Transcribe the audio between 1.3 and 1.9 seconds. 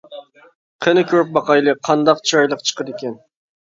باقايلى